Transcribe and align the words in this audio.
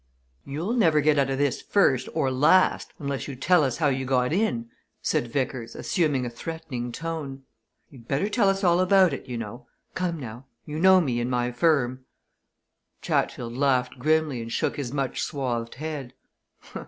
"You'll 0.47 0.73
never 0.73 0.99
get 0.99 1.19
out 1.19 1.29
of 1.29 1.37
this 1.37 1.61
first 1.61 2.09
or 2.15 2.31
last, 2.31 2.91
until 2.97 3.21
you 3.21 3.35
tell 3.39 3.63
us 3.63 3.77
how 3.77 3.89
you 3.89 4.03
got 4.03 4.33
in," 4.33 4.71
said 4.99 5.27
Vickers, 5.31 5.75
assuming 5.75 6.25
a 6.25 6.29
threatening 6.31 6.91
tone. 6.91 7.43
"You'd 7.91 8.07
better 8.07 8.27
tell 8.27 8.49
us 8.49 8.63
all 8.63 8.79
about 8.79 9.13
it, 9.13 9.27
you 9.27 9.37
know. 9.37 9.67
Come 9.93 10.19
now! 10.19 10.47
you 10.65 10.79
know 10.79 11.01
me 11.01 11.21
and 11.21 11.29
my 11.29 11.51
firm." 11.51 12.03
Chatfield 13.03 13.55
laughed 13.55 13.99
grimly 13.99 14.41
and 14.41 14.51
shook 14.51 14.75
his 14.77 14.91
much 14.91 15.21
swathed 15.21 15.75
head. 15.75 16.15